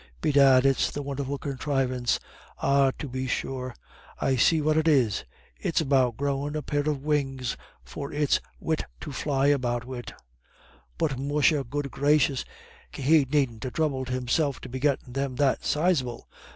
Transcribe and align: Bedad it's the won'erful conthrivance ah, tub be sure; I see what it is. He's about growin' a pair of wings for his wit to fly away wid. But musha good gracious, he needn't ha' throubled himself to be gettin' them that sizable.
Bedad 0.19 0.65
it's 0.65 0.89
the 0.89 1.03
won'erful 1.03 1.37
conthrivance 1.37 2.19
ah, 2.57 2.89
tub 2.89 3.11
be 3.11 3.27
sure; 3.27 3.75
I 4.19 4.35
see 4.35 4.59
what 4.59 4.75
it 4.75 4.87
is. 4.87 5.25
He's 5.59 5.79
about 5.79 6.17
growin' 6.17 6.55
a 6.55 6.63
pair 6.63 6.89
of 6.89 7.03
wings 7.03 7.55
for 7.83 8.09
his 8.09 8.39
wit 8.59 8.83
to 9.01 9.11
fly 9.11 9.49
away 9.49 9.81
wid. 9.85 10.15
But 10.97 11.19
musha 11.19 11.63
good 11.63 11.91
gracious, 11.91 12.43
he 12.91 13.25
needn't 13.29 13.63
ha' 13.63 13.67
throubled 13.71 14.09
himself 14.09 14.59
to 14.61 14.69
be 14.69 14.79
gettin' 14.79 15.13
them 15.13 15.35
that 15.35 15.63
sizable. 15.63 16.27